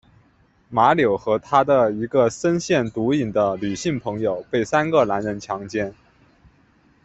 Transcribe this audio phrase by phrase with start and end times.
[0.67, 5.93] 马纽和她的一个深陷毒瘾的女性朋友被三个男人强奸。